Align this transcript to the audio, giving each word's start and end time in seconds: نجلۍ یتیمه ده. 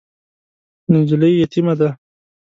نجلۍ 0.91 1.31
یتیمه 1.41 1.73
ده. 1.79 1.89